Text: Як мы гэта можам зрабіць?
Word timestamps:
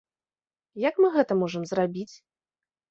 Як 0.87 0.95
мы 1.05 1.13
гэта 1.19 1.33
можам 1.43 1.63
зрабіць? 1.75 2.11